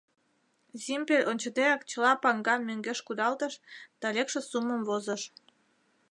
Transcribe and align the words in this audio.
Зимпель 0.83 1.27
ончыдеак 1.31 1.81
чыла 1.89 2.13
паҥгам 2.23 2.61
мӧҥгеш 2.67 2.99
кудалтыш 3.07 3.53
да 4.01 4.07
лекше 4.15 4.41
суммым 4.51 4.81
возыш. 4.87 5.21